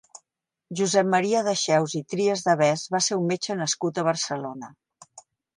[0.79, 4.73] Josep Maria Dexeus i Trias de Bes va ser un metge nascut a Barcelona.